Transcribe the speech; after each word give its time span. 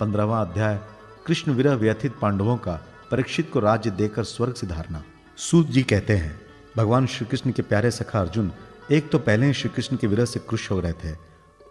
पंद्रहवा 0.00 0.40
अध्याय, 0.40 0.80
कृष्ण 1.26 1.52
विरह 1.52 1.74
व्यथित 1.74 2.14
पांडवों 2.22 2.56
का 2.56 2.72
परीक्षित 3.10 3.50
को 3.52 3.60
राज्य 3.60 3.90
देकर 3.90 4.24
स्वर्ग 4.24 4.54
से 4.54 4.66
धारना। 4.66 5.02
सूत 5.36 5.66
जी 5.66 5.82
कहते 5.82 6.12
हैं, 6.12 6.40
भगवान 6.76 7.06
श्री 7.06 7.26
कृष्ण 7.26 7.52
के 7.52 7.62
प्यारे 7.62 7.90
सखा 7.90 8.20
अर्जुन, 8.20 8.52
एक 8.90 9.10
तो 9.10 9.18
पहले 9.18 9.46
ही 9.46 9.52
श्री 9.52 9.70
कृष्ण 9.70 9.96
के 9.96 10.06
विरह 10.06 10.24
से 10.24 10.40
खुश 10.40 10.70
हो 10.70 10.80
रहे 10.80 10.92
थे। 10.92 11.16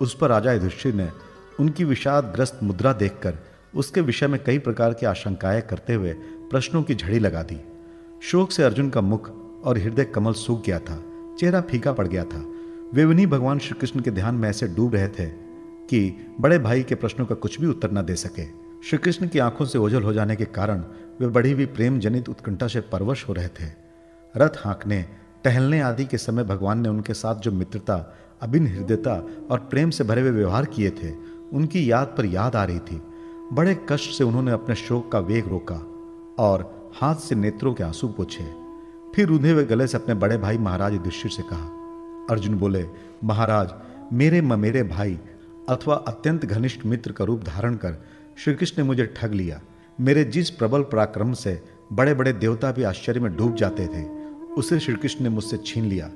उस 0.01 0.15
पर 0.15 0.29
राजा 0.29 0.53
युधिष्ठिर 0.53 0.93
ने 0.93 1.09
उनकी 1.59 1.83
विषाद 1.83 2.23
ग्रस्त 2.23 2.59
मुद्रा 2.63 2.93
देखकर 2.93 3.37
उसके 3.75 4.01
विषय 4.01 4.27
में 4.27 4.43
कई 4.43 4.59
प्रकार 4.59 4.93
की 4.93 5.05
आशंकाएँ 5.05 5.61
करते 5.61 5.93
हुए 5.93 6.13
प्रश्नों 6.51 6.83
की 6.83 6.95
झड़ी 6.95 7.19
लगा 7.19 7.43
दी। 7.43 7.57
शोक 8.21 8.51
से 8.51 8.63
अर्जुन 8.63 8.89
का 8.89 9.01
मुख 9.01 9.31
और 9.65 9.77
हृदय 9.77 10.05
कमल 10.05 10.33
सूख 10.33 10.65
गया 10.65 10.79
था, 10.79 11.03
चेहरा 11.39 11.61
फीका 11.61 11.93
पड़ 11.93 12.07
गया 12.07 12.23
था। 12.23 12.45
वे 12.93 13.03
उन्हीं 13.03 13.27
भगवान 13.27 13.59
श्री 13.59 13.79
कृष्ण 13.79 13.99
के 13.99 14.11
ध्यान 14.11 14.35
में 14.35 14.49
ऐसे 14.49 14.67
डूब 14.67 14.95
रहे 14.95 15.07
थे। 15.07 15.48
कि 15.89 16.15
बड़े 16.39 16.59
भाई 16.59 16.83
के 16.83 16.95
प्रश्नों 16.95 17.25
का 17.25 17.35
कुछ 17.35 17.59
भी 17.61 17.67
उत्तर 17.67 17.91
न 17.91 18.01
दे 18.01 18.15
सके। 18.15 18.45
श्री 18.83 18.97
कृष्ण 18.97 19.27
की 19.27 19.39
आँखों 19.39 19.65
से 19.65 19.77
ओझल 19.77 20.03
हो 20.03 20.13
जाने 20.13 20.35
के 20.35 20.45
कारण 20.45 20.83
वे 21.21 21.27
बढ़ी 21.27 21.51
हुई 21.51 21.65
प्रेम 21.65 21.99
जनित 21.99 22.29
उत्कंठा 22.29 22.67
से 22.67 22.81
परवश 22.81 23.27
हो 23.29 23.33
रहे 23.33 23.47
थे। 23.47 23.71
रथ 24.37 24.57
हाँकने, 24.57 25.05
टहलने 25.43 25.79
आदि 25.79 26.05
के 26.05 26.17
समय 26.17 26.43
भगवान 26.43 26.79
ने 26.79 26.89
उनके 26.89 27.13
साथ 27.13 27.35
जो 27.35 27.51
मित्रता 27.51 27.95
अभिन 28.41 28.67
हृदयता 28.67 29.13
और 29.51 29.59
प्रेम 29.59 29.89
से 29.89 30.03
भरे 30.03 30.21
हुए 30.21 30.31
व्यवहार 30.31 30.65
किए 30.65 30.89
थे, 30.89 31.11
उनकी 31.53 31.91
याद 31.91 32.13
पर 32.17 32.25
याद 32.25 32.55
आ 32.55 32.63
रही 32.63 32.79
थी। 32.79 33.01
बड़े 33.53 33.77
कष्ट 33.89 34.11
से 34.11 34.23
उन्होंने 34.23 34.51
अपने 34.51 34.75
शोक 34.75 35.11
का 35.11 35.19
वेग 35.19 35.47
रोका 35.47 35.75
और 36.39 36.91
हाथ 36.95 37.15
से 37.15 37.35
नेत्रों 37.35 37.73
के 37.73 37.83
आँसू 37.83 38.07
पोछे। 38.07 38.43
फिर 39.15 39.27
रूधे 39.27 39.51
हुए 39.51 39.63
गले 39.63 39.87
से 39.87 39.97
अपने 39.97 40.15
बड़े 40.15 40.37
भाई 40.37 40.57
महाराज 40.57 40.93
युधिष्ठिर 40.93 41.31
से 41.31 41.43
कहा, 41.43 41.65
अर्जुन 42.29 42.55
बोले, 42.55 42.85
महाराज, 43.23 43.73
मेरे 44.13 44.41
ममेरे 44.41 44.83
भाई 44.83 45.19
अथवा 45.69 45.95
अत्यंत 46.07 46.45
घनिष्ठ 46.45 46.85
मित्र 46.85 47.11
का 47.11 47.25
रूप 47.25 47.43
धारण 47.43 47.75
कर 47.75 47.97
श्री 48.37 48.53
कृष्ण 48.53 48.81
ने 48.81 48.87
मुझे 48.87 49.05
ठग 49.17 49.33
लिया। 49.33 49.59
मेरे 49.99 50.23
जिस 50.23 50.49
प्रबल 50.49 50.83
पराक्रम 50.83 51.33
से 51.33 51.61
बड़े 51.93 52.13
बड़े 52.13 52.33
देवता 52.33 52.71
भी 52.71 52.83
आश्चर्य 52.83 53.19
में 53.19 53.35
डूब 53.35 53.55
जाते 53.55 53.87
थे, 53.87 54.03
उसे 54.53 54.79
श्री 54.79 54.95
कृष्ण 54.95 55.23
ने 55.23 55.29
मुझसे 55.29 55.57
छीन 55.57 55.85
लिया। 55.85 56.09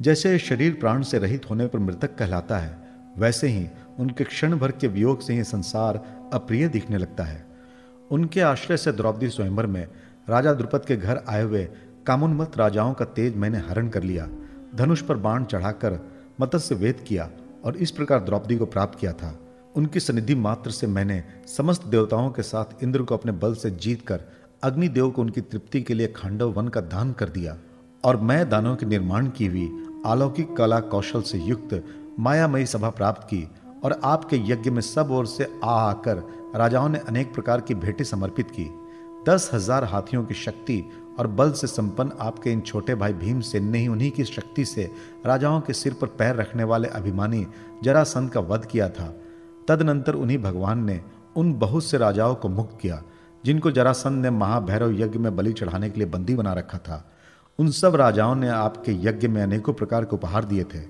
जैसे 0.00 0.38
शरीर 0.38 0.74
प्राण 0.74 1.02
से 1.02 1.18
रहित 1.18 1.48
होने 1.50 1.66
पर 1.66 1.78
मृतक 1.78 2.14
कहलाता 2.14 2.58
है, 2.58 2.76
वैसे 3.18 3.48
ही 3.48 3.66
उनके 3.98 4.24
क्षण 4.24 4.56
भर 4.58 4.70
के 4.70 4.86
वियोग 4.86 5.20
से 5.20 5.34
ही 5.34 5.44
संसार 5.44 6.02
अप्रिय 6.32 6.68
दिखने 6.68 6.98
लगता 6.98 7.24
है। 7.24 7.46
उनके 8.10 8.40
आश्रय 8.40 8.76
से 8.76 8.92
द्रौपदी 8.92 9.28
स्वयंवर 9.28 9.66
में 9.66 9.86
राजा 10.28 10.52
द्रुपद 10.52 10.84
के 10.84 10.96
घर 10.96 11.22
आए 11.28 11.42
हुए 11.42 11.64
कामुन्मत 12.06 12.58
राजाओं 12.58 12.94
का 12.94 13.04
तेज 13.04 13.36
मैंने 13.36 13.58
हरण 13.58 13.88
कर 13.88 14.02
लिया। 14.02 14.28
धनुष 14.74 15.02
पर 15.02 15.16
बाण 15.16 15.44
चढ़ाकर 15.44 16.00
मत्स्य 16.40 16.74
वेद 16.74 17.04
किया 17.08 17.30
और 17.64 17.76
इस 17.76 17.90
प्रकार 17.90 18.20
द्रौपदी 18.20 18.56
को 18.56 18.66
प्राप्त 18.66 18.98
किया 18.98 19.12
था। 19.12 19.38
उनकी 19.76 20.00
सनिधि 20.00 20.34
मात्र 20.34 20.70
से 20.70 20.86
मैंने 20.86 21.22
समस्त 21.46 21.86
देवताओं 21.86 22.30
के 22.30 22.42
साथ 22.42 22.82
इंद्र 22.82 23.02
को 23.02 23.16
अपने 23.16 23.32
बल 23.34 23.54
से 23.54 23.70
जीत 23.70 24.06
कर 24.06 24.20
अग्निदेव 24.62 25.10
को 25.10 25.22
उनकी 25.22 25.40
तृप्ति 25.40 25.82
के 25.82 25.94
लिए 25.94 26.06
खांडव 26.16 26.52
वन 26.52 26.68
का 26.68 26.80
दान 26.80 27.12
कर 27.12 27.28
दिया 27.28 27.56
और 28.04 28.16
मैं 28.20 28.48
दानों 28.50 28.74
के 28.76 28.86
निर्माण 28.86 29.28
की 29.28 29.46
हुई 29.46 29.68
अलौकिक 30.06 30.56
कला 30.56 30.80
कौशल 30.80 31.22
से 31.22 31.38
युक्त 31.38 31.82
मायामयी 32.18 32.66
सभा 32.66 32.90
प्राप्त 32.90 33.22
की 33.24 33.46
और 33.84 34.00
आपके 34.04 34.36
यज्ञ 34.46 34.70
में 34.70 34.80
सब 34.82 35.10
ओर 35.10 35.26
से 35.26 35.48
आ 35.64 35.74
आकर 35.80 36.22
राजाओं 36.54 36.88
ने 36.88 36.98
अनेक 36.98 37.32
प्रकार 37.34 37.60
की 37.60 37.74
भेंटें 37.74 38.04
समर्पित 38.04 38.50
की। 38.50 38.68
दस 39.28 39.50
हज़ार 39.54 39.84
हाथियों 39.84 40.24
की 40.24 40.34
शक्ति 40.34 40.82
और 41.18 41.26
बल 41.26 41.52
से 41.52 41.66
संपन्न 41.66 42.12
आपके 42.20 42.52
इन 42.52 42.60
छोटे 42.60 42.94
भाई 42.94 43.12
भीम 43.12 43.40
से 43.40 43.60
ने 43.60 43.78
ही 43.78 43.88
उन्हीं 43.88 44.10
की 44.10 44.24
शक्ति 44.24 44.64
से 44.64 44.90
राजाओं 45.26 45.60
के 45.60 45.72
सिर 45.72 45.92
पर 45.92 46.06
पैर 46.08 46.34
रखने 46.36 46.64
वाले 46.64 46.88
अभिमानी 46.88 47.46
जरासंध 47.82 48.30
का 48.30 48.40
वध 48.40 48.64
किया 48.64 48.88
था। 48.88 49.14
तदनंतर 49.68 50.14
उन्हीं 50.14 50.38
भगवान 50.38 50.84
ने 50.84 51.00
उन 51.36 51.52
बहुत 51.54 51.84
से 51.84 51.98
राजाओं 51.98 52.34
को 52.34 52.48
मुक्त 52.48 52.78
किया, 52.80 53.02
जिनको 53.44 53.70
जरासंध 53.70 54.22
ने 54.22 54.30
महाभैरव 54.30 55.00
यज्ञ 55.00 55.18
में 55.18 55.36
बलि 55.36 55.52
चढ़ाने 55.52 55.90
के 55.90 56.00
लिए 56.00 56.08
बंदी 56.08 56.34
बना 56.34 56.52
रखा 56.52 56.78
था। 56.78 57.04
उन 57.58 57.70
सब 57.70 57.96
राजाओं 57.96 58.34
ने 58.34 58.48
आपके 58.48 58.92
यज्ञ 58.92 59.28
में 59.28 59.42
अनेकों 59.42 59.72
प्रकार 59.72 60.04
के 60.04 60.16
उपहार 60.16 60.44
दिए 60.44 60.64
थे। 60.64 60.80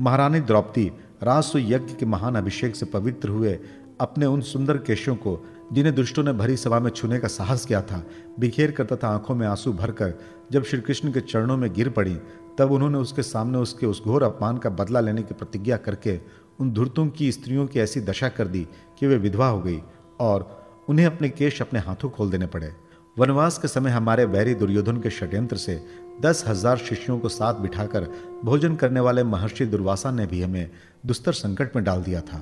महारानी 0.00 0.40
द्रौपदी 0.40 0.90
रासु 1.22 1.58
यज्ञ 1.58 1.94
के 1.94 2.06
महान 2.06 2.34
अभिषेक 2.34 2.76
से 2.76 2.86
पवित्र 2.86 3.28
हुए 3.28 3.58
अपने 4.00 4.26
उन 4.26 4.40
सुंदर 4.40 4.76
केशों 4.76 5.16
को, 5.16 5.46
जिन्हें 5.72 5.94
दुष्टों 5.94 6.24
ने 6.24 6.32
भरी 6.32 6.56
सभा 6.56 6.78
में 6.80 6.90
छूने 6.90 7.18
का 7.18 7.28
साहस 7.28 7.64
किया 7.66 7.82
था 7.82 8.04
बिखेर 8.40 8.70
कर 8.70 8.84
तथा 8.84 9.08
आँखों 9.08 9.34
में 9.34 9.46
आँसू 9.46 9.72
भरकर 9.72 10.14
जब 10.52 10.64
श्री 10.64 10.80
कृष्ण 10.80 11.12
के 11.12 11.20
चरणों 11.20 11.56
में 11.56 11.72
गिर 11.72 11.88
पड़ी, 11.88 12.14
तब 12.58 12.72
उन्होंने 12.72 12.98
उसके 12.98 13.22
सामने 13.22 13.58
उसके 13.58 13.86
उस 13.86 14.04
घोर 14.04 14.22
अपमान 14.22 14.58
का 14.58 14.70
बदला 14.70 15.00
लेने 15.00 15.22
की 15.22 15.34
प्रतिज्ञा 15.34 15.76
करके 15.76 16.20
उन 16.60 16.70
धुरतों 16.70 17.06
की 17.08 17.32
स्त्रियों 17.32 17.66
की 17.66 17.80
ऐसी 17.80 18.00
दशा 18.00 18.28
कर 18.28 18.46
दी 18.46 18.68
कि 18.98 19.06
वे 19.06 19.16
विधवा 19.16 19.48
हो 19.48 19.60
गई 19.60 19.82
और 20.20 20.66
उन्हें 20.88 21.06
अपने 21.06 21.28
केश 21.28 21.62
अपने 21.62 21.80
हाथों 21.80 22.10
खोल 22.10 22.30
देने 22.30 22.46
पड़े। 22.46 22.72
वनवास 23.18 23.58
के 23.58 23.68
समय 23.68 23.90
हमारे 23.90 24.24
वैरी 24.24 24.54
दुर्योधन 24.54 24.96
के 24.96 25.10
षड्यंत्र 25.10 25.56
से 25.56 25.82
दस 26.20 26.44
हज़ार 26.48 26.76
शिष्यों 26.78 27.18
को 27.18 27.28
साथ 27.28 27.54
बिठाकर 27.54 28.08
भोजन 28.44 28.74
करने 28.76 29.00
वाले 29.00 29.22
महर्षि 29.24 29.66
दुर्वासा 29.66 30.10
ने 30.10 30.26
भी 30.26 30.42
हमें 30.42 30.70
दुस्तर 31.06 31.32
संकट 31.32 31.76
में 31.76 31.84
डाल 31.84 32.02
दिया 32.02 32.20
था। 32.20 32.40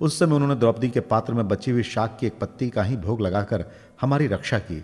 उस 0.00 0.18
समय 0.18 0.34
उन्होंने 0.34 0.54
द्रौपदी 0.54 0.88
के 0.88 1.00
पात्र 1.02 1.34
में 1.34 1.46
बची 1.48 1.70
हुई 1.70 1.82
शाक 1.82 2.16
की 2.20 2.26
एक 2.26 2.38
पत्ती 2.40 2.68
का 2.70 2.82
ही 2.82 2.96
भोग 2.96 3.20
लगाकर 3.20 3.64
हमारी 4.00 4.26
रक्षा 4.26 4.58
की। 4.60 4.82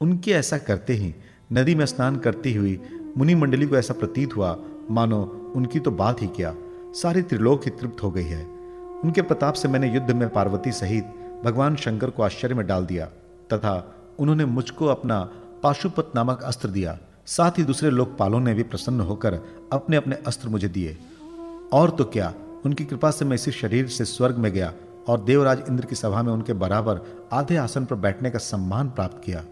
उनके 0.00 0.30
ऐसा 0.30 0.58
करते 0.58 0.92
ही 0.92 1.14
नदी 1.52 1.74
में 1.74 1.84
स्नान 1.86 2.16
करती 2.16 2.54
हुई 2.54 2.80
मुनि 3.16 3.34
मंडली 3.34 3.66
को 3.66 3.76
ऐसा 3.76 3.94
प्रतीत 3.94 4.36
हुआ, 4.36 4.56
मानो 4.90 5.52
उनकी 5.56 5.80
तो 5.80 5.90
बात 5.92 6.22
ही 6.22 6.26
क्या, 6.26 6.54
सारी 6.94 7.22
त्रिलोक 7.22 7.64
ही 7.64 7.70
तृप्त 7.70 8.02
हो 8.02 8.10
गई 8.10 8.24
है। 8.24 8.44
उनके 9.04 9.22
प्रताप 9.22 9.54
से 9.54 9.68
मैंने 9.68 9.92
युद्ध 9.94 10.10
में 10.10 10.28
पार्वती 10.28 10.72
सहित 10.72 11.12
भगवान 11.44 11.76
शंकर 11.76 12.10
को 12.10 12.22
आश्चर्य 12.22 12.54
में 12.54 12.66
डाल 12.66 12.86
दिया, 12.86 13.06
तथा 13.52 14.16
उन्होंने 14.18 14.44
मुझको 14.46 14.86
अपना 14.86 15.22
पाशुपत 15.62 16.12
नामक 16.14 16.42
अस्त्र 16.42 16.68
दिया। 16.68 16.98
साथ 17.26 17.50
ही 17.50 17.62
दूसरे 17.62 17.90
लोकपालों 17.90 18.40
ने 18.40 18.54
भी 18.54 18.62
प्रसन्न 18.62 19.00
होकर 19.00 19.34
अपने 19.72 19.96
अपने 19.96 20.16
अस्त्र 20.26 20.48
मुझे 20.48 20.68
दिए। 20.68 20.98
और 21.72 21.90
तो 21.90 22.04
क्या, 22.04 22.34
उनकी 22.64 22.84
कृपा 22.84 23.10
से 23.10 23.24
मैं 23.24 23.34
इसी 23.34 23.52
शरीर 23.52 23.88
से 23.88 24.04
स्वर्ग 24.04 24.36
में 24.36 24.52
गया 24.52 24.72
और 25.08 25.20
देवराज 25.20 25.62
इंद्र 25.68 25.84
की 25.84 25.94
सभा 25.94 26.22
में 26.22 26.32
उनके 26.32 26.52
बराबर 26.52 27.00
आधे 27.32 27.56
आसन 27.56 27.84
पर 27.84 27.96
बैठने 27.96 28.30
का 28.30 28.38
सम्मान 28.38 28.88
प्राप्त 28.88 29.20
किया। 29.24 29.44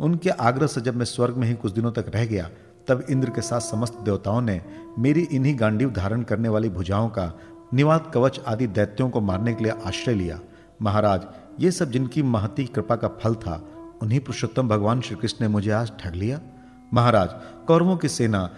उनके 0.00 0.30
आग्रह 0.30 0.66
से 0.66 0.80
जब 0.80 0.96
मैं 0.96 1.04
स्वर्ग 1.04 1.36
में 1.36 1.48
ही 1.48 1.54
कुछ 1.54 1.72
दिनों 1.72 1.92
तक 1.92 2.06
रह 2.08 2.26
गया, 2.26 2.50
तब 2.88 3.06
इंद्र 3.10 3.30
के 3.30 3.40
साथ 3.40 3.60
समस्त 3.60 3.98
देवताओं 4.00 4.40
ने 4.40 4.62
मेरी 4.98 5.22
इन्हीं 5.22 5.60
गांडीव 5.60 5.90
धारण 5.90 6.22
करने 6.22 6.48
वाली 6.48 6.68
भुजाओं 6.68 7.08
का, 7.08 7.32
निवात 7.74 8.10
कवच 8.14 8.40
आदि 8.46 8.66
दैत्यों 8.66 9.10
को 9.10 9.20
मारने 9.20 9.54
के 9.54 9.64
लिए 9.64 9.72
आश्रय 9.86 10.14
लिया। 10.14 10.40
महाराज, 10.82 11.26
ये 11.60 11.70
सब 11.70 11.90
जिनकी 11.90 12.22
महती 12.22 12.64
कृपा 12.64 12.96
का 12.96 13.08
फल 13.08 13.34
था, 13.34 13.68
उन्हीं 14.02 14.20
पुरुषोत्तम 14.20 14.68
भगवान 14.68 15.00
श्री 15.00 15.16
कृष्ण 15.16 15.36
ने 15.40 15.48
मुझे 15.48 15.70
आज 15.70 15.92
ठग 16.00 16.14
लिया? 16.14 16.40
महाराज, 16.92 17.28
कौरवों 17.66 17.96
की 17.96 18.08
सेना, 18.08 18.48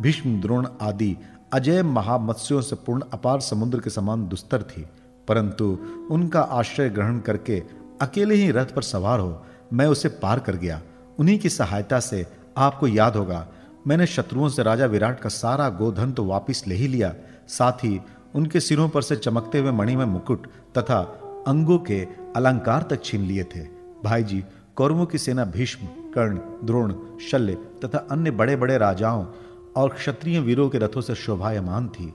भीष्म, 0.00 0.40
द्रोण 0.40 0.66
आदि 0.82 1.16
अजय 1.52 1.82
महामत्स्यों 1.82 2.60
से 2.60 2.76
पूर्ण 2.76 3.02
अपार 3.12 3.40
समुद्र 3.40 3.80
के 3.80 3.90
समान 3.90 4.26
दुस्तर 4.28 4.62
थी, 4.62 4.84
परंतु 5.28 5.66
उनका 6.10 6.40
आश्रय 6.40 6.88
ग्रहण 6.90 7.18
करके 7.20 7.62
अकेले 8.02 8.34
ही 8.34 8.50
रथ 8.50 8.74
पर 8.74 8.82
सवार 8.82 9.20
हो 9.20 9.44
मैं 9.72 9.86
उसे 9.86 10.08
पार 10.22 10.38
कर 10.38 10.56
गया। 10.56 10.80
उन्हीं 11.18 11.38
की 11.38 11.48
सहायता 11.50 12.00
से 12.00 12.26
आपको 12.56 12.86
याद 12.88 13.16
होगा, 13.16 13.46
मैंने 13.86 14.06
शत्रुओं 14.06 14.48
से 14.48 14.62
राजा 14.62 14.86
विराट 14.86 15.20
का 15.20 15.28
सारा 15.28 15.68
गोधन 15.70 16.12
तो 16.12 16.24
वापिस 16.24 16.66
ले 16.68 16.74
ही 16.74 16.86
लिया। 16.88 17.12
साथ 17.48 17.84
ही 17.84 18.00
उनके 18.34 18.60
सिरों 18.60 18.88
पर 18.88 19.02
से 19.02 19.16
चमकते 19.16 19.58
हुए 19.58 19.70
मणिमय 19.72 20.04
मुकुट 20.06 20.46
तथा 20.78 21.00
अंगों 21.48 21.78
के 21.80 22.00
अलंकार 22.36 22.86
तक 22.90 23.04
छीन 23.04 23.22
लिए 23.22 23.44
थे। 23.46 23.66
भाई 24.04 24.22
जी 24.22 24.44
कौरवों 24.76 25.06
की 25.06 25.18
सेना 25.18 25.44
भीष्म 25.46 25.86
कर्ण, 26.14 26.38
द्रोण, 26.64 26.94
शल्य 27.30 27.54
तथा 27.54 27.98
अन्य 28.10 28.30
बड़े 28.30 28.56
बड़े 28.56 28.78
राजाओं 28.78 29.26
और 29.76 29.88
क्षत्रिय 29.88 30.40
वीरों 30.40 30.68
के 30.68 30.78
रथों 30.78 31.00
से 31.00 31.14
शोभायमान 31.14 31.88
थी। 31.88 32.14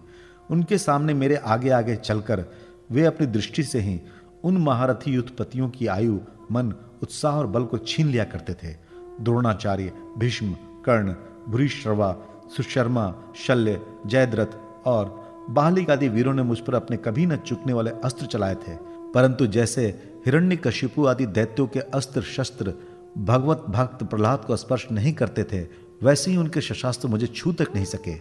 उनके 0.52 0.78
सामने 0.78 1.14
मेरे 1.14 1.36
आगे 1.36 1.70
आगे 1.70 1.96
चलकर 1.96 2.46
वे 2.92 3.06
अपनी 3.06 3.28
दृष्टि 3.28 3.64
से 3.64 3.80
ही 3.80 4.02
उन 4.44 4.58
महारथी 4.58 5.12
युद्धपतियों 5.12 5.70
की 5.70 5.88
आयु, 5.88 6.20
मन, 6.52 6.74
उत्साह 7.04 7.36
और 7.36 7.48
बल 7.48 7.63
को 7.63 7.78
छीन 7.78 8.07
लिया 8.07 8.24
करते 8.24 8.54
थे। 8.54 8.75
द्रोणाचार्य, 9.22 9.94
भीष्म, 10.18 10.54
कर्ण, 10.86 11.13
भूरिश्रवा, 11.48 12.16
सुशर्मा, 12.57 13.16
शल्य, 13.36 13.81
जयद्रथ 14.06 14.86
और 14.86 15.30
बालिक 15.50 15.90
आदि 15.90 16.10
वीरों 16.10 16.34
ने 16.34 16.44
मुझ 16.44 16.60
पर 16.60 16.75
अपने 16.75 16.98
कभी 16.98 17.25
न 17.25 17.36
चुकने 17.36 17.74
वाले 17.74 17.92
अस्त्र 17.92 18.25
चलाए 18.25 18.56
थे। 18.56 18.90
परंतु 19.13 19.48
जैसे 19.48 20.13
हिरण्य 20.25 20.56
कशिपु 20.56 21.06
आदि 21.06 21.25
दैत्यों 21.25 21.68
के 21.68 21.80
अस्त्र 21.80 22.22
शस्त्र 22.22 22.74
भगवत 23.17 23.65
भक्त 23.69 24.03
प्रहलाद 24.03 24.45
को 24.45 24.56
स्पर्श 24.56 24.88
नहीं 24.91 25.13
करते 25.13 25.44
थे, 25.44 25.61
वैसे 26.03 26.31
ही 26.31 26.38
उनके 26.38 26.61
शशास्त्र 26.61 27.07
मुझे 27.07 27.27
छू 27.27 27.51
तक 27.53 27.75
नहीं 27.75 27.85
सके। 27.85 28.11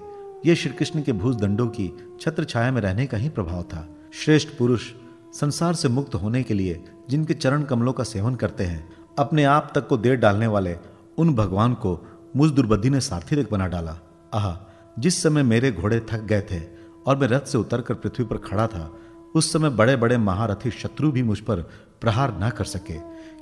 ये 0.48 0.54
श्री 0.54 0.70
कृष्ण 0.70 1.02
के 1.02 1.12
भूज 1.12 1.36
दंडों 1.36 1.66
की 1.68 1.90
छत्र 2.20 2.44
छाया 2.44 2.70
में 2.72 2.80
रहने 2.80 3.06
का 3.06 3.16
ही 3.16 3.28
प्रभाव 3.28 3.62
था। 3.62 3.86
श्रेष्ठ 4.14 4.48
पुरुष 4.58 4.92
संसार 5.34 5.74
से 5.74 5.88
मुक्त 5.88 6.14
होने 6.14 6.42
के 6.42 6.54
लिए 6.54 6.82
जिनके 7.10 7.34
चरण 7.34 7.62
कमलों 7.62 7.92
का 7.92 8.04
सेवन 8.04 8.34
करते 8.34 8.64
हैं, 8.64 8.88
अपने 9.18 9.44
आप 9.44 9.72
तक 9.74 9.86
को 9.88 9.96
देर 9.96 10.16
डालने 10.16 10.46
वाले 10.46 10.76
उन 11.18 11.34
भगवान 11.34 11.74
को 11.74 11.98
मुझ 12.36 12.50
दुर्बद्धि 12.50 12.90
ने 12.90 13.00
सारथी 13.00 13.42
तक 13.42 13.50
बना 13.50 13.66
डाला। 13.66 13.98
आह, 14.34 14.56
जिस 14.98 15.22
समय 15.22 15.42
मेरे 15.42 15.72
घोड़े 15.72 16.00
थक 16.10 16.22
गए 16.22 16.40
थे 16.50 16.60
और 17.06 17.16
मैं 17.16 17.28
रथ 17.28 17.46
से 17.46 17.58
उतरकर 17.58 17.94
पृथ्वी 17.94 18.24
पर 18.24 18.36
खड़ा 18.38 18.66
था, 18.66 18.90
उस 19.34 19.52
समय 19.52 19.70
बड़े 19.70 19.96
बड़े 19.96 20.16
महारथी 20.18 20.70
शत्रु 20.70 21.10
भी 21.12 21.22
मुझ 21.22 21.38
पर 21.40 21.60
प्रहार 22.00 22.38
न 22.42 22.50
कर 22.50 22.64
सके। 22.64 22.98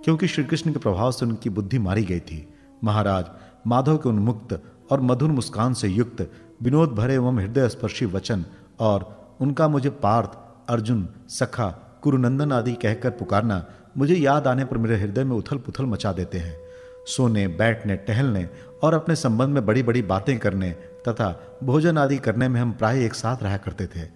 क्योंकि 0.07 0.27
श्री 0.29 0.45
कृष्ण 0.45 0.73
के 0.73 0.79
प्रभाव 0.79 1.13
से 1.13 1.27
उनकी 1.27 1.51
बुद्धि 1.51 1.79
मारी 1.79 2.05
गई 2.05 2.21
थी। 2.21 2.55
महाराज, 2.85 3.25
माधव 3.67 3.97
के 3.97 4.09
उन्मुक्त 4.09 4.63
और 4.93 5.01
मधुर 5.01 5.31
मुस्कान 5.31 5.75
से 5.75 5.89
युक्त, 5.89 6.31
विनोद 6.63 6.91
भरे 6.91 7.15
एवं 7.15 7.39
हृदय 7.39 7.69
स्पर्शी 7.69 8.07
वचन 8.07 8.45
और 8.81 9.37
उनका 9.41 9.69
मुझे 9.69 9.91
पार्थ, 9.91 10.39
अर्जुन, 10.69 11.09
सखा 11.29 11.99
कुरुनंदन 12.03 12.53
आदि 12.53 12.73
कहकर 12.73 13.11
पुकारना 13.11 13.67
मुझे 13.99 14.15
याद 14.15 14.47
आने 14.47 14.65
पर 14.65 14.79
मेरे 14.79 14.97
हृदय 14.97 15.25
में 15.25 15.37
उथल 15.37 15.57
पुथल 15.57 15.85
मचा 15.85 16.13
देते 16.13 16.39
हैं। 16.39 16.57
सोने, 17.07 17.49
बैठने, 17.49 17.97
टहलने 17.97 18.49
और 18.83 18.95
अपने 18.95 19.17
संबंध 19.17 19.49
में 19.49 19.67
बड़ी 19.67 19.83
बड़ी 19.83 20.03
बातें 20.03 20.39
करने 20.39 20.71
तथा 21.09 21.59
भोजन 21.65 21.99
आदि 21.99 22.19
करने 22.19 22.49
में 22.49 22.61
हम 22.61 22.73
प्राय 22.73 23.05
एक 23.05 23.15
साथ 23.15 23.43
रहा 23.43 23.57
करते 23.57 23.87
थे। 23.87 24.07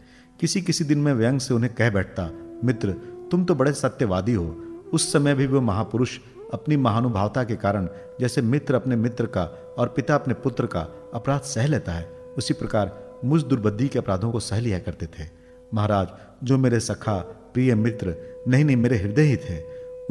किसी 0.41 0.63
किसी 0.63 0.85
दिन 0.85 0.99
में 0.99 1.13
व्यंग 1.15 1.41
से 1.41 1.55
उन्हें 1.55 1.75
कह 1.75 1.91
बैठता, 1.91 2.31
मित्र, 2.65 2.93
तुम 3.31 3.45
तो 3.45 3.55
बड़े 3.55 3.73
सत्यवादी 3.73 4.33
हो 4.33 4.67
उस 4.93 5.13
समय 5.13 5.35
भी 5.35 5.47
वो 5.47 5.61
महापुरुष 5.61 6.19
अपनी 6.55 6.77
महानुभावता 6.77 7.45
के 7.45 7.57
कारण, 7.57 7.89
जैसे 8.21 8.43
मित्र 8.43 8.75
अपने 8.75 8.97
मित्र 8.97 9.27
का 9.27 9.43
और 9.79 9.89
पिता 9.89 10.15
अपने 10.15 10.35
पुत्र 10.35 10.67
का 10.67 10.81
अपराध 11.15 11.41
सह 11.41 11.67
लेता 11.67 11.93
है, 11.93 12.09
उसी 12.39 12.55
प्रकार 12.55 12.93
मुझ 13.25 13.43
दुर्बुद्धि 13.43 13.89
के 13.89 13.99
अपराधों 13.99 14.31
को 14.33 14.41
सह 14.41 14.61
लिया 14.61 14.79
करते 14.79 15.07
थे। 15.09 15.29
महाराज, 15.75 16.09
जो 16.45 16.59
मेरे 16.59 16.81
सखा, 16.81 17.19
प्रिय 17.55 17.75
मित्र 17.75 18.15
नहीं 18.49 18.65
नहीं 18.65 18.77
मेरे 18.77 18.97
हृदय 18.97 19.23
ही 19.23 19.37
थे, 19.37 19.59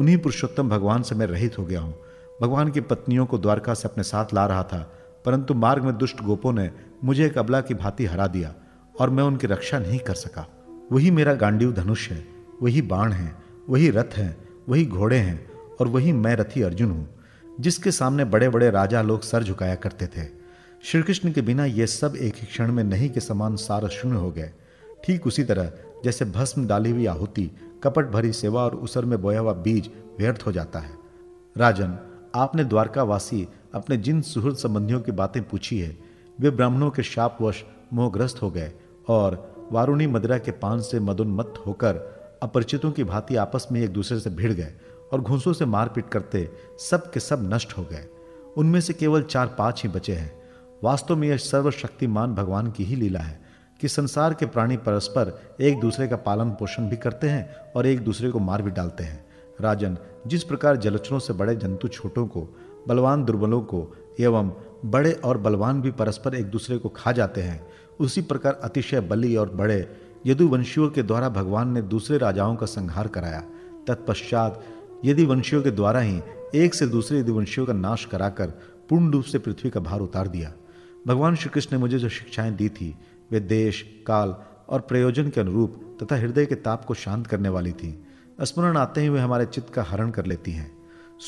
उन्हीं 0.00 0.16
पुरुषोत्तम 0.18 0.68
भगवान 0.68 1.02
से 1.02 1.14
मैं 1.14 1.26
रहित 1.26 1.58
हो 1.58 1.64
गया 1.64 1.80
हूँ। 1.80 1.94
भगवान 2.42 2.70
की 2.70 2.80
पत्नियों 2.80 3.26
को 3.26 3.38
द्वारका 3.38 3.74
से 3.74 3.88
अपने 3.88 4.02
साथ 4.02 4.34
ला 4.34 4.46
रहा 4.46 4.62
था, 4.62 4.78
परंतु 5.24 5.54
मार्ग 5.54 5.84
में 5.84 5.96
दुष्ट 5.98 6.22
गोपों 6.22 6.52
ने 6.52 6.70
मुझे 7.04 7.24
एक 7.26 7.38
अबला 7.38 7.60
की 7.60 7.74
भांति 7.74 8.06
हरा 8.06 8.26
दिया 8.26 8.54
और 8.94 9.10
मैं 9.10 9.24
उनकी 9.24 9.46
रक्षा 9.46 9.78
नहीं 9.78 9.98
कर 9.98 10.14
सका। 10.14 10.46
वही 10.92 11.10
मेरा 11.10 11.34
गांडीव 11.34 11.72
धनुष 11.72 12.08
है, 12.10 12.24
वही 12.62 12.82
बाण 12.82 13.12
है, 13.12 13.34
वही 13.68 13.90
रथ 13.90 14.16
है 14.16 14.36
वही 14.68 14.84
घोड़े 14.84 15.16
हैं 15.16 15.40
और 15.80 15.88
वही 15.88 16.12
मैं 16.12 16.34
रथी 16.36 16.62
अर्जुन 16.62 16.90
हूँ, 16.90 17.08
जिसके 17.60 17.90
सामने 17.90 18.24
बड़े 18.24 18.48
बड़े 18.48 18.70
राजा 18.70 19.02
लोग 19.02 19.22
सर 19.22 19.42
झुकाया 19.42 19.74
करते 19.74 20.06
थे। 20.06 20.26
श्री 20.84 21.02
कृष्ण 21.02 21.32
के 21.32 21.40
बिना 21.40 21.64
ये 21.64 21.86
सब 21.86 22.16
एक 22.16 22.36
ही 22.36 22.46
क्षण 22.46 22.72
में 22.72 22.82
नहीं 22.84 23.10
के 23.10 23.20
समान 23.20 23.56
सार 23.56 23.88
शून्य 23.88 24.16
हो 24.16 24.30
गए। 24.30 24.50
ठीक 25.04 25.26
उसी 25.26 25.44
तरह, 25.44 25.70
जैसे 26.04 26.24
भस्म 26.24 26.66
डाली 26.66 26.90
हुई 26.90 27.06
आहुति, 27.06 27.50
कपट 27.84 28.06
भरी 28.06 28.32
सेवा 28.32 28.62
और 28.62 28.74
उसर 28.74 29.04
में 29.04 29.20
बोया 29.22 29.40
हुआ 29.40 29.52
बीज 29.52 29.90
व्यर्थ 30.18 30.46
हो 30.46 30.52
जाता 30.52 30.78
है। 30.78 30.92
राजन, 31.56 31.98
आपने 32.34 32.64
द्वारकावासी 32.64 33.46
अपने 33.74 33.96
जिन 33.96 34.22
सुहृद 34.22 34.56
संबंधियों 34.56 35.00
की 35.00 35.12
बातें 35.12 35.42
पूछी 35.42 35.78
है, 35.78 35.96
वे 36.40 36.50
ब्राह्मणों 36.50 36.90
के 36.90 37.02
शापवश 37.02 37.64
मोहग्रस्त 37.92 38.42
हो 38.42 38.50
गए 38.50 38.72
और 39.08 39.68
वारुणी 39.72 40.06
मदिरा 40.06 40.38
के 40.38 40.50
पान 40.50 40.80
से 40.80 41.00
मदोन्मत्त 41.00 41.62
होकर 41.66 42.19
अपरिचितों 42.42 42.90
की 42.92 43.04
भांति 43.04 43.36
आपस 43.36 43.68
में 43.72 43.80
एक 43.80 43.90
दूसरे 43.90 44.20
से 44.20 44.30
भिड़ 44.30 44.52
गए 44.52 44.74
और 45.12 45.20
घूसों 45.20 45.52
से 45.52 45.64
मारपीट 45.64 46.08
करते 46.08 46.50
सब 46.90 47.10
के 47.10 47.20
सब 47.20 47.54
नष्ट 47.54 47.78
हो 47.78 47.82
गए। 47.82 48.06
उनमें 48.56 48.80
से 48.80 48.92
केवल 48.92 49.22
चार 49.22 49.46
पाँच 49.58 49.82
ही 49.82 49.88
बचे 49.88 50.12
हैं। 50.12 50.42
वास्तव 50.84 51.16
में 51.16 51.28
यह 51.28 51.36
सर्वशक्तिमान 51.36 52.34
भगवान 52.34 52.70
की 52.70 52.84
ही 52.84 52.96
लीला 52.96 53.20
है 53.20 53.40
कि 53.80 53.88
संसार 53.88 54.34
के 54.34 54.46
प्राणी 54.46 54.76
परस्पर 54.76 55.56
एक 55.60 55.80
दूसरे 55.80 56.08
का 56.08 56.16
पालन 56.16 56.50
पोषण 56.50 56.88
भी 56.88 56.96
करते 56.96 57.28
हैं 57.28 57.72
और 57.76 57.86
एक 57.86 58.00
दूसरे 58.00 58.30
को 58.30 58.38
मार 58.38 58.62
भी 58.62 58.70
डालते 58.70 59.04
हैं। 59.04 59.26
राजन, 59.60 59.98
जिस 60.26 60.44
प्रकार 60.44 60.76
जलचरों 60.76 61.18
से 61.18 61.32
बड़े 61.32 61.56
जंतु 61.56 61.88
छोटों 61.88 62.26
को, 62.26 62.48
बलवान 62.88 63.24
दुर्बलों 63.24 63.60
को 63.60 63.96
एवं 64.20 64.52
बड़े 64.84 65.12
और 65.12 65.38
बलवान 65.38 65.82
भी 65.82 65.90
परस्पर 65.90 66.34
एक 66.34 66.46
दूसरे 66.46 66.78
को 66.78 66.88
खा 66.88 67.12
जाते 67.12 67.42
हैं, 67.42 67.66
उसी 68.00 68.22
प्रकार 68.22 68.60
अतिशय 68.62 69.00
बली 69.00 69.36
और 69.36 69.50
बड़े 69.50 70.09
यदुवंशियों 70.26 70.90
के 70.90 71.02
द्वारा 71.02 71.28
भगवान 71.28 71.68
ने 71.68 71.82
दूसरे 71.82 72.18
राजाओं 72.18 72.56
का 72.56 72.66
संहार 72.66 73.08
कराया। 73.08 73.40
तत्पश्चात 73.86 74.64
यदि 75.04 75.24
वंशियों 75.24 75.62
के 75.62 75.70
द्वारा 75.70 76.00
ही 76.00 76.20
एक 76.54 76.74
से 76.74 76.86
दूसरे 76.86 77.18
यदुवंशियों 77.18 77.66
का 77.66 77.72
नाश 77.72 78.04
कराकर 78.04 78.46
पूर्ण 78.88 79.10
रूप 79.10 79.24
से 79.24 79.38
पृथ्वी 79.38 79.70
का 79.70 79.80
भार 79.80 80.00
उतार 80.00 80.28
दिया। 80.28 80.52
भगवान 81.06 81.34
श्री 81.34 81.50
कृष्ण 81.50 81.76
ने 81.76 81.80
मुझे 81.80 81.98
जो 81.98 82.08
शिक्षाएँ 82.08 82.52
दी 82.52 82.68
थी, 82.68 82.96
वे 83.30 83.40
देश, 83.40 84.02
काल 84.06 84.36
और 84.68 84.80
प्रयोजन 84.80 85.28
के 85.28 85.40
अनुरूप 85.40 85.98
तथा 86.02 86.16
हृदय 86.16 86.46
के 86.46 86.54
ताप 86.54 86.84
को 86.84 86.94
शांत 86.94 87.26
करने 87.26 87.48
वाली 87.48 87.72
थी। 87.72 88.04
स्मरण 88.42 88.76
आते 88.76 89.00
ही 89.00 89.08
वे 89.08 89.20
हमारे 89.20 89.46
चित्त 89.46 89.70
का 89.70 89.82
हरण 89.82 90.10
कर 90.10 90.26
लेती 90.26 90.52
हैं। 90.52 90.78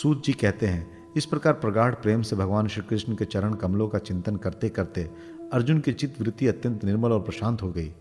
सूत 0.02 0.24
जी 0.24 0.32
कहते 0.32 0.66
हैं, 0.66 1.12
इस 1.16 1.26
प्रकार 1.26 1.52
प्रगाढ़ 1.52 1.94
प्रेम 1.94 2.22
से 2.22 2.36
भगवान 2.36 2.68
श्री 2.68 2.82
कृष्ण 2.90 3.16
के 3.16 3.24
चरण 3.24 3.54
कमलों 3.54 3.88
का 3.88 3.98
चिंतन 3.98 4.36
करते 4.36 4.68
करते 4.68 5.10
अर्जुन 5.52 5.80
की 5.80 5.92
चित्त 5.92 6.20
वृत्ति 6.20 6.46
अत्यंत 6.46 6.84
निर्मल 6.84 7.12
और 7.12 7.20
प्रशांत 7.20 7.62
हो 7.62 7.70
गई। 7.70 7.92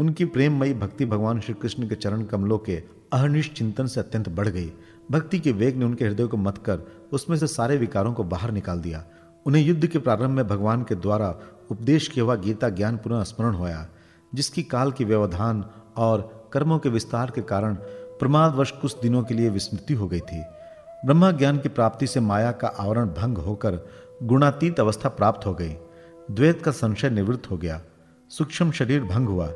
उनकी 0.00 0.24
प्रेममयी 0.24 0.74
भक्ति 0.74 1.06
भगवान 1.06 1.40
श्री 1.40 1.54
कृष्ण 1.54 1.88
के 1.88 1.94
चरण 1.94 2.24
कमलों 2.24 2.58
के 2.58 2.82
अहनिष्ठ 3.12 3.52
चिंतन 3.52 3.86
से 3.86 4.00
अत्यंत 4.00 4.28
बढ़ 4.28 4.48
गई। 4.48 4.72
भक्ति 5.10 5.38
के 5.38 5.52
वेग 5.52 5.76
ने 5.76 5.84
उनके 5.84 6.04
हृदय 6.04 6.26
को 6.26 6.36
मत 6.36 6.58
कर 6.58 6.80
उसमें 7.12 7.36
से 7.36 7.46
सारे 7.46 7.76
विकारों 7.76 8.12
को 8.12 8.24
बाहर 8.24 8.50
निकाल 8.50 8.80
दिया। 8.80 9.04
उन्हें 9.46 9.62
युद्ध 9.62 9.86
के 9.86 9.98
प्रारंभ 9.98 10.30
में 10.30 10.48
भगवान 10.48 10.82
के 10.82 10.94
द्वारा 10.94 11.34
उपदेश 11.70 12.08
किया 12.08 12.24
हुआ 12.24 12.34
गीता 12.34 12.68
ज्ञान 12.68 12.96
पुनः 12.96 13.22
स्मरण 13.22 13.54
होया, 13.54 13.88
जिसकी 14.34 14.62
काल 14.62 14.92
की 14.92 15.04
व्यवधान 15.04 15.64
और 15.96 16.48
कर्मों 16.52 16.78
के 16.78 16.88
विस्तार 16.88 17.30
के 17.30 17.42
कारण 17.42 17.74
प्रमादवश 18.20 18.70
कुछ 18.70 19.00
दिनों 19.00 19.22
के 19.22 19.34
लिए 19.34 19.48
विस्मृति 19.48 19.94
हो 19.94 20.08
गई 20.08 20.20
थी। 20.20 20.42
ब्रह्मा 21.06 21.30
ज्ञान 21.30 21.58
की 21.58 21.68
प्राप्ति 21.68 22.06
से 22.06 22.20
माया 22.20 22.52
का 22.52 22.68
आवरण 22.68 23.06
भंग 23.06 23.38
होकर 23.38 23.78
गुणातीत 24.22 24.80
अवस्था 24.80 25.08
प्राप्त 25.08 25.46
हो 25.46 25.54
गई। 25.54 25.76
द्वैत 26.30 26.62
का 26.62 26.70
संशय 26.70 27.10
निवृत्त 27.10 27.50
हो 27.50 27.56
गया। 27.56 27.82
सूक्ष्म 28.30 28.70
शरीर 28.70 29.04
भंग 29.04 29.28
हुआ। 29.28 29.52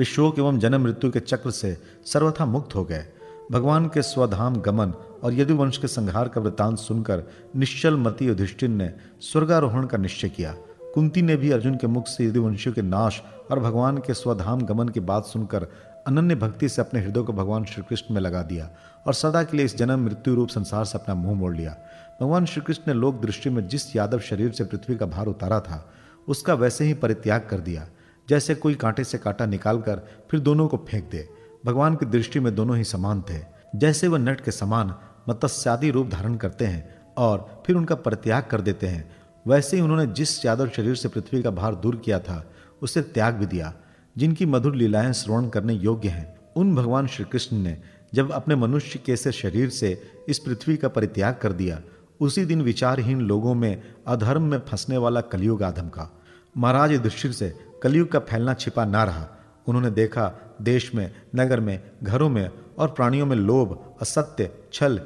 वे 0.00 0.04
शोक 0.04 0.38
एवं 0.38 0.58
जन्म 0.58 0.80
मृत्यु 0.80 1.10
के 1.10 1.20
चक्र 1.20 1.50
से 1.50 1.76
सर्वथा 2.06 2.44
मुक्त 2.46 2.74
हो 2.74 2.84
गए। 2.84 3.04
भगवान 3.52 3.86
के 3.86 4.02
स्वधाम 4.02 4.54
गमन 4.56 4.92
और 5.24 5.34
यदुवंश 5.34 5.78
के 5.78 5.88
संहार 5.88 6.28
का 6.28 6.40
वृत्तांत 6.40 6.78
सुनकर 6.78 7.22
निश्चल 7.56 7.96
मती 7.96 8.26
युधिष्ठिर 8.26 8.68
ने 8.68 8.90
स्वर्गारोहण 9.20 9.86
का 9.86 9.98
निश्चय 9.98 10.28
किया। 10.28 10.54
कुंती 10.94 11.22
ने 11.22 11.36
भी 11.36 11.50
अर्जुन 11.50 11.76
के 11.76 11.86
मुख 11.86 12.06
से 12.06 12.24
यदुवंशियों 12.24 12.74
के 12.74 12.82
नाश 12.82 13.20
और 13.50 13.60
भगवान 13.60 13.98
के 13.98 14.14
स्वधाम 14.14 14.62
गमन 14.62 14.88
की 14.88 15.00
बात 15.00 15.26
सुनकर 15.26 15.66
अनन्य 16.06 16.34
भक्ति 16.34 16.68
से 16.68 16.82
अपने 16.82 17.00
हृदय 17.00 17.22
को 17.22 17.32
भगवान 17.32 17.64
श्री 17.64 17.82
कृष्ण 17.82 18.14
में 18.14 18.20
लगा 18.20 18.42
दिया 18.42 18.70
और 19.06 19.14
सदा 19.14 19.42
के 19.42 19.56
लिए 19.56 19.66
इस 19.66 19.76
जन्म 19.76 20.04
मृत्यु 20.04 20.34
रूप 20.34 20.48
संसार 20.48 20.84
से 20.84 20.98
अपना 20.98 21.14
मुँह 21.14 21.34
मोड़ 21.34 21.54
लिया। 21.56 21.76
भगवान 22.20 22.44
श्री 22.46 22.62
कृष्ण 22.62 22.82
ने 22.86 22.94
लोक 22.94 23.20
दृष्टि 23.20 23.50
में 23.50 23.66
जिस 23.68 23.96
यादव 23.96 24.20
शरीर 24.20 24.52
से 24.52 24.64
पृथ्वी 24.64 24.96
का 24.96 25.06
भार 25.06 25.26
उतारा 25.26 25.60
था, 25.60 25.92
उसका 26.28 26.54
वैसे 26.54 26.84
ही 26.84 26.94
परित्याग 26.94 27.46
कर 27.50 27.60
दिया। 27.60 27.88
जैसे 28.30 28.54
कोई 28.54 28.74
कांटे 28.74 29.04
से 29.04 29.18
कांटा 29.18 29.46
निकालकर 29.46 30.02
फिर 30.30 30.40
दोनों 30.40 30.68
को 30.68 30.76
फेंक 30.88 31.10
दे। 31.10 31.28
भगवान 31.66 31.94
की 31.94 32.06
दृष्टि 32.06 32.40
में 32.40 32.54
दोनों 32.54 32.76
ही 32.76 32.84
समान 32.84 33.22
थे। 33.30 33.44
जैसे 33.76 34.08
वह 34.08 34.18
नट 34.18 34.40
के 34.40 34.50
समान 34.50 34.94
मत्स्यादि 35.28 35.90
रूप 35.90 36.08
धारण 36.08 36.34
करते 36.34 36.64
हैं 36.64 37.14
और 37.18 37.62
फिर 37.66 37.76
उनका 37.76 37.94
परित्याग 37.94 38.44
कर 38.50 38.60
देते 38.60 38.86
हैं, 38.86 39.16
वैसे 39.46 39.76
ही 39.76 39.82
उन्होंने 39.82 40.06
जिस 40.06 40.44
यादव 40.44 40.68
शरीर 40.68 40.94
से 40.94 41.08
पृथ्वी 41.08 41.42
का 41.42 41.50
भार 41.50 41.74
दूर 41.74 41.96
किया 41.96 42.18
था, 42.18 42.50
उसे 42.82 43.02
त्याग 43.02 43.34
भी 43.34 43.46
दिया। 43.46 43.74
जिनकी 44.18 44.46
मधुर 44.46 44.74
लीलाएँ 44.74 45.12
श्रवण 45.12 45.48
करने 45.48 45.72
योग्य 45.72 46.08
हैं, 46.08 46.36
उन 46.56 46.74
भगवान 46.74 47.06
श्री 47.06 47.24
कृष्ण 47.24 47.56
ने 47.56 47.76
जब 48.14 48.32
अपने 48.32 48.54
मनुष्य 48.54 48.98
के 48.98 49.16
से 49.16 49.32
शरीर 49.32 49.68
से 49.68 50.02
इस 50.28 50.38
पृथ्वी 50.38 50.76
का 50.76 50.88
परित्याग 50.88 51.38
कर 51.42 51.52
दिया, 51.52 51.80
उसी 52.20 52.44
दिन 52.44 52.62
विचारहीन 52.62 53.20
लोगों 53.20 53.54
में 53.54 53.82
अधर्म 54.06 54.42
में 54.42 54.58
फंसने 54.58 54.96
वाला 54.96 55.20
कलयुग 55.20 55.62
आधम 55.62 55.88
का। 55.88 56.20
महाराज 56.56 56.92
युधिष्ठिर 56.92 57.32
से 57.32 57.69
कलयुग 57.82 58.12
का 58.12 58.18
फैलना 58.18 58.54
छिपा 58.54 58.84
ना 58.84 59.04
रहा। 59.04 59.28
उन्होंने 59.66 59.90
देखा 59.90 60.32
देश 60.62 60.94
में, 60.94 61.14
नगर 61.36 61.60
में, 61.60 61.90
घरों 62.02 62.28
में 62.28 62.50
और 62.78 62.88
प्राणियों 62.88 63.26
में 63.26 63.36
लोभ, 63.36 63.94
असत्य, 64.00 64.50
छल, 64.72 65.00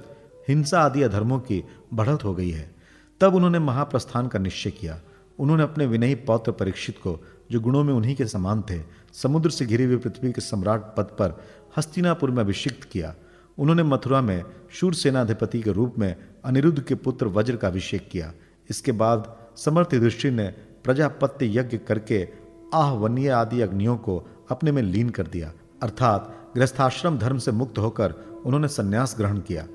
हिंसा 0.49 0.81
आदि 0.81 1.03
अधर्मों 1.03 1.39
की 1.39 1.65
बढ़त 1.95 2.25
हो 2.25 2.35
गई 2.35 2.51
है। 2.51 2.75
तब 3.21 3.35
उन्होंने 3.35 3.59
महाप्रस्थान 3.59 4.27
का 4.27 4.39
निश्चय 4.39 4.71
किया। 4.71 5.01
उन्होंने 5.39 5.63
अपने 5.63 5.87
विनयी 5.87 6.15
पौत्र 6.15 6.53
परीक्षित 6.53 6.99
को, 6.99 7.25
जो 7.51 7.61
गुणों 7.61 7.85
में 7.85 7.95
उन्हीं 7.95 8.17
के 8.17 8.27
समान 8.27 8.63
थे, 8.63 8.83
समुद्र 9.13 9.51
से 9.51 9.67
घिरी 9.67 9.85
हुई 9.85 9.97
पृथ्वी 9.97 10.33
के 10.33 10.41
सम्राट 10.41 10.95
पद 10.97 11.05
पर 11.05 11.45
हस्तिनापुर 11.77 12.31
में 12.31 12.39
अभिषिक्त 12.39 12.85
किया। 12.85 13.15
उन्होंने 13.59 13.83
मथुरा 13.83 14.21
में 14.21 14.45
शूर 14.71 14.95
सेनाधिपति 14.95 15.63
के 15.63 15.73
रूप 15.73 15.95
में 15.99 16.17
अनिरुद्ध 16.45 16.83
के 16.83 16.95
पुत्र 16.95 17.27
वज्र 17.27 17.57
का 17.57 17.69
अभिषेक 17.69 18.09
किया। 18.11 18.33
इसके 18.71 18.93
बाद 18.93 19.37
समर्थ 19.57 19.95
युधिष्ठिर 19.95 20.33
ने 20.33 20.49
प्रजापत्य 20.85 21.59
यज्ञ 21.59 21.79
करके 21.79 22.44
आहवनीय 22.75 23.31
आदि 23.31 23.61
अग्नियों 23.61 23.97
को 23.97 24.23
अपने 24.51 24.73
में 24.73 24.83
लीन 24.83 25.11
कर 25.11 25.27
दिया। 25.27 25.53
अर्थात 25.83 26.35
गृहस्थाश्रम 26.55 27.19
धर्म 27.19 27.39
से 27.39 27.53
मुक्त 27.53 27.79
होकर 27.79 28.15
उन्होंने 28.47 28.69
संन्यास 28.69 29.15
ग्रहण 29.19 29.39
किया। 29.39 29.67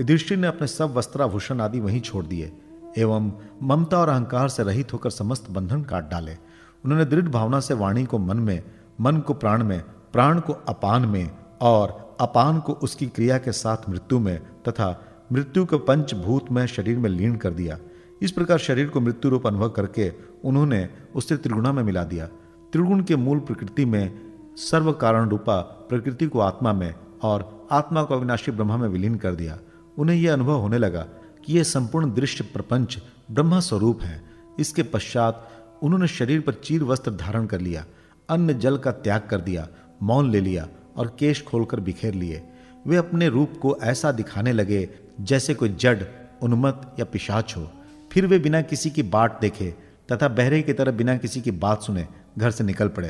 युधिष्ठिर 0.00 0.38
ने 0.38 0.46
अपने 0.46 0.66
सब 0.66 0.94
वस्त्राभूषण 0.94 1.60
आदि 1.60 1.80
वहीं 1.80 2.00
छोड़ 2.00 2.24
दिए 2.26 2.52
एवं 2.98 3.32
ममता 3.62 3.98
और 3.98 4.08
अहंकार 4.08 4.48
से 4.48 4.62
रहित 4.62 4.92
होकर 4.92 5.10
समस्त 5.10 5.50
बंधन 5.50 5.82
काट 5.82 6.10
डाले। 6.10 6.36
उन्होंने 6.84 7.04
दृढ़ 7.04 7.28
भावना 7.28 7.60
से 7.60 7.74
वाणी 7.74 8.04
को 8.04 8.18
मन 8.18 8.36
में, 8.36 8.62
मन 9.00 9.16
को 9.16 9.34
प्राण 9.34 9.64
में, 9.64 9.82
प्राण 10.12 10.40
को 10.40 10.52
अपान 10.52 11.06
में 11.06 11.30
और 11.60 12.16
अपान 12.20 12.58
को 12.60 12.72
उसकी 12.72 13.06
क्रिया 13.06 13.38
के 13.38 13.52
साथ 13.52 13.88
मृत्यु 13.88 14.18
में 14.18 14.38
तथा 14.68 14.88
मृत्यु 15.32 15.64
के 15.64 15.76
पंचभूत 15.78 16.50
में 16.52 16.66
शरीर 16.66 16.98
में 16.98 17.08
लीन 17.10 17.36
कर 17.36 17.50
दिया। 17.50 17.78
इस 18.22 18.32
प्रकार 18.32 18.58
शरीर 18.58 18.88
को 18.88 19.00
मृत्यु 19.00 19.30
रूप 19.30 19.46
अनुभव 19.46 19.68
करके 19.68 20.12
उन्होंने 20.44 20.88
उससे 21.14 21.36
त्रिगुणा 21.36 21.72
में 21.72 21.82
मिला 21.82 22.04
दिया। 22.04 22.28
त्रिगुण 22.72 23.02
के 23.02 23.16
मूल 23.16 23.38
प्रकृति 23.38 23.84
में 23.84 24.20
सर्व 24.56 24.92
कारण 24.92 25.28
रूपा 25.28 25.60
प्रकृति 25.88 26.26
को 26.26 26.40
आत्मा 26.40 26.72
में 26.72 26.94
और 27.22 27.68
आत्मा 27.72 28.02
को 28.02 28.14
अविनाशी 28.14 28.50
ब्रह्मा 28.50 28.76
में 28.76 28.88
विलीन 28.88 29.14
कर 29.14 29.34
दिया। 29.34 29.58
उन्हें 29.98 30.16
यह 30.16 30.32
अनुभव 30.32 30.56
होने 30.56 30.78
लगा 30.78 31.00
कि 31.44 31.56
यह 31.56 31.62
संपूर्ण 31.62 32.12
दृश्य 32.14 32.44
प्रपंच 32.44 32.98
ब्रह्मा 33.30 33.60
स्वरूप 33.60 34.02
है। 34.02 34.22
इसके 34.58 34.82
पश्चात 34.82 35.48
उन्होंने 35.82 36.06
शरीर 36.06 36.40
पर 36.40 36.54
चीर 36.54 36.82
वस्त्र 36.82 37.10
धारण 37.10 37.46
कर 37.46 37.60
लिया 37.60 37.84
अन्न 38.28 38.58
जल 38.58 38.76
का 38.76 38.92
त्याग 38.92 39.26
कर 39.30 39.40
दिया, 39.40 39.68
मौन 40.02 40.30
ले 40.30 40.40
लिया 40.40 40.68
और 40.96 41.16
केश 41.18 41.44
खोलकर 41.44 41.80
बिखेर 41.80 42.14
लिए। 42.14 42.42
वे 42.86 42.96
अपने 42.96 43.28
रूप 43.28 43.58
को 43.62 43.76
ऐसा 43.82 44.12
दिखाने 44.12 44.52
लगे 44.52 44.88
जैसे 45.20 45.54
कोई 45.54 45.68
जड़, 45.68 46.02
उन्मत्त 46.42 46.98
या 46.98 47.04
पिशाच 47.04 47.54
हो। 47.56 47.70
फिर 48.12 48.26
वे 48.26 48.38
बिना 48.38 48.60
किसी 48.62 48.90
की 48.90 49.02
बाट 49.02 49.40
देखे 49.40 49.74
तथा 50.08 50.28
बहरे 50.28 50.62
की 50.62 50.72
तरह 50.72 50.92
बिना 50.92 51.16
किसी 51.16 51.40
की 51.40 51.50
बात 51.50 51.82
सुने 51.82 52.06
घर 52.38 52.50
से 52.50 52.64
निकल 52.64 52.88
पड़े। 52.88 53.08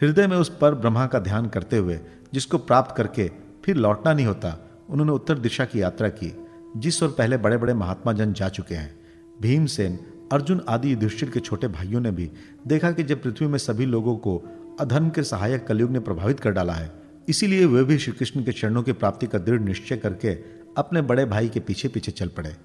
हृदय 0.00 0.26
में 0.26 0.36
उस 0.36 0.58
पर 0.60 0.74
ब्रह्मा 0.74 1.06
का 1.06 1.18
ध्यान 1.18 1.48
करते 1.48 1.76
हुए, 1.76 2.00
जिसको 2.34 2.58
प्राप्त 2.58 2.96
करके 2.96 3.30
फिर 3.64 3.76
लौटना 3.76 4.12
नहीं 4.14 4.26
होता, 4.26 4.58
उन्होंने 4.90 5.12
उत्तर 5.12 5.38
दिशा 5.38 5.64
की 5.64 5.82
यात्रा 5.82 6.08
की, 6.08 6.32
जिस 6.76 7.02
और 7.02 7.08
पहले 7.08 7.36
बड़े 7.36 7.56
बड़े 7.56 7.74
महात्मा 7.74 8.12
जन 8.12 8.32
जा 8.32 8.48
चुके 8.48 8.74
हैं। 8.74 9.00
भीमसेन, 9.40 9.98
अर्जुन 10.32 10.62
आदि 10.68 10.92
युधिष्ठिर 10.92 11.30
के 11.30 11.40
छोटे 11.40 11.68
भाइयों 11.68 12.00
ने 12.00 12.10
भी 12.10 12.30
देखा 12.66 12.92
कि 12.92 13.02
जब 13.02 13.22
पृथ्वी 13.22 13.46
में 13.46 13.58
सभी 13.58 13.86
लोगों 13.86 14.16
को 14.16 14.36
अधर्म 14.80 15.10
के 15.10 15.22
सहायक 15.22 15.66
कलयुग 15.66 15.90
ने 15.90 16.00
प्रभावित 16.00 16.40
कर 16.40 16.50
डाला 16.50 16.72
है, 16.72 16.92
इसीलिए 17.28 17.66
वे 17.66 17.84
भी 17.84 17.98
श्री 17.98 18.12
कृष्ण 18.12 18.44
के 18.44 18.52
चरणों 18.52 18.82
की 18.82 18.92
प्राप्ति 18.92 19.26
का 19.26 19.38
दृढ़ 19.38 19.60
निश्चय 19.60 19.96
करके 19.96 20.34
अपने 20.78 21.02
बड़े 21.02 21.24
भाई 21.24 21.48
के 21.48 21.60
पीछे 21.60 21.88
पीछे 21.88 22.12
चल 22.12 22.28
पड़े। 22.28 22.56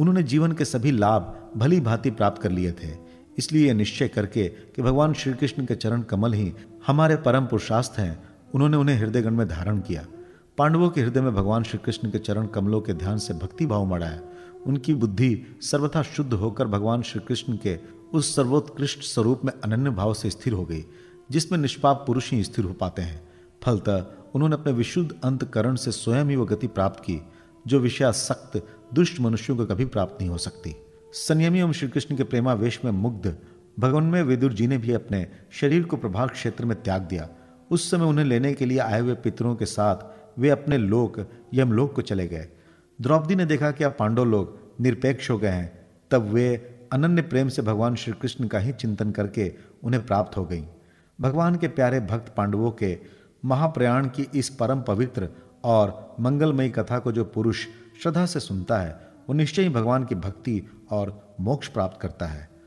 उन्होंने 0.00 0.22
जीवन 0.22 0.52
के 0.52 0.64
सभी 0.64 0.90
लाभ 0.90 1.52
भली 1.56 1.80
भांति 1.80 2.10
प्राप्त 2.10 2.42
कर 2.42 2.50
लिए 2.50 2.72
थे। 2.72 3.07
इसलिए 3.38 3.72
निश्चय 3.74 4.08
करके 4.08 4.48
कि 4.48 4.82
भगवान 4.82 5.12
श्री 5.12 5.32
कृष्ण 5.32 5.66
के 5.66 5.74
चरण 5.74 6.02
कमल 6.02 6.32
ही 6.32 6.52
हमारे 6.86 7.16
परम 7.16 7.46
पुरुषार्थ 7.46 7.98
हैं। 7.98 8.28
उन्होंने 8.54 8.76
उन्हें 8.76 8.96
हृदयगण 8.96 9.30
में 9.30 9.48
धारण 9.48 9.80
किया। 9.80 10.06
पांडवों 10.58 10.90
के 10.90 11.00
हृदय 11.00 11.20
में 11.20 11.34
भगवान 11.34 11.62
श्री 11.62 11.78
कृष्ण 11.78 12.10
के 12.10 12.18
चरण 12.18 12.46
कमलों 12.46 12.80
के 12.80 12.94
ध्यान 12.94 13.18
से 13.18 13.34
भक्ति 13.34 13.66
भाव 13.66 13.86
मड़ाया 13.86 14.20
उनकी 14.66 14.94
बुद्धि 14.94 15.58
सर्वथा 15.62 16.02
शुद्ध 16.02 16.32
होकर 16.32 16.66
भगवान 16.66 17.02
श्री 17.02 17.20
कृष्ण 17.20 17.56
के 17.56 17.78
उस 18.14 18.36
सर्वोत्कृष्ट 18.36 19.00
स्वरूप 19.00 19.44
में 19.44 19.52
अनन्य 19.64 19.90
भाव 19.90 20.14
से 20.14 20.30
स्थिर 20.30 20.52
हो 20.52 20.64
गई, 20.64 20.84
जिसमें 21.30 21.58
निष्पाप 21.58 22.04
पुरुष 22.06 22.30
ही 22.32 22.44
स्थिर 22.44 22.64
हो 22.64 22.72
पाते 22.72 23.02
हैं। 23.02 23.28
फलतः 23.62 24.04
उन्होंने 24.34 24.56
अपने 24.56 24.72
विशुद्ध 24.72 25.14
अंतकरण 25.24 25.74
से 25.74 25.92
स्वयं 25.92 26.24
ही 26.24 26.36
वह 26.36 26.46
गति 26.46 26.66
प्राप्त 26.66 27.00
की, 27.00 27.20
जो 27.66 27.78
विषयासक्त 27.78 28.66
दुष्ट 28.94 29.20
मनुष्यों 29.20 29.56
को 29.56 29.66
कभी 29.66 29.84
प्राप्त 29.84 30.18
नहीं 30.20 30.30
हो 30.30 30.38
सकती। 30.38 30.76
संयमी 31.12 31.60
एवं 31.60 31.72
श्री 31.72 31.88
कृष्ण 31.88 32.16
के 32.16 32.24
प्रेमावेश 32.24 32.80
में 32.84 32.92
मुग्ध, 32.92 33.36
भगवान 33.78 34.04
में 34.04 34.22
विदुर 34.22 34.52
जी 34.52 34.66
ने 34.66 34.78
भी 34.78 34.92
अपने 34.92 35.26
शरीर 35.50 35.82
को 35.82 35.96
प्रभाव 35.96 36.28
क्षेत्र 36.28 36.64
में 36.64 36.82
त्याग 36.82 37.02
दिया। 37.02 37.28
उस 37.70 37.90
समय 37.90 38.04
उन्हें 38.04 38.26
लेने 38.26 38.54
के 38.54 38.66
लिए 38.66 38.78
आए 38.78 39.00
हुए 39.00 39.14
पितरों 39.14 39.56
के 39.56 39.66
साथ 39.66 39.96
वे 40.38 40.50
अपने 40.50 40.78
लोक, 40.78 41.30
यमलोक 41.54 41.94
को 41.94 42.02
चले 42.02 42.26
गए। 42.26 42.48
द्रौपदी 43.00 43.34
ने 43.34 43.44
देखा 43.44 43.70
कि 43.70 43.84
अब 43.84 43.96
पांडव 43.98 44.24
लोग 44.24 44.58
निरपेक्ष 44.80 45.30
हो 45.30 45.38
गए 45.38 45.48
हैं। 45.48 45.86
तब 46.10 46.22
वे 46.22 46.78
अनन्य 46.92 47.22
प्रेम 47.22 47.48
से 47.48 47.62
भगवान 47.62 47.94
श्री 47.94 48.12
कृष्ण 48.12 48.48
का 48.48 48.58
ही 48.58 48.72
चिंतन 48.72 49.10
करके 49.10 49.54
उन्हें 49.84 50.06
प्राप्त 50.06 50.36
हो 50.36 50.44
गई। 50.44 50.64
भगवान 51.20 51.56
के 51.56 51.68
प्यारे 51.68 52.00
भक्त 52.00 52.34
पांडवों 52.36 52.70
के 52.70 52.98
महाप्रयाण 53.44 54.06
की 54.06 54.28
इस 54.34 54.48
परम 54.48 54.82
पवित्र 54.82 55.28
और 55.64 56.16
मंगलमयी 56.20 56.70
कथा 56.70 56.98
को 56.98 57.12
जो 57.12 57.24
पुरुष 57.24 57.66
श्रद्धा 58.02 58.26
से 58.26 58.40
सुनता 58.40 58.78
है 58.78 59.07
वो 59.28 59.34
निश्चय 59.34 59.62
ही 59.62 59.68
भगवान 59.68 60.04
की 60.04 60.14
भक्ति 60.14 60.62
और 60.90 61.36
मोक्ष 61.40 61.68
प्राप्त 61.68 62.00
करता 62.00 62.26
है। 62.26 62.57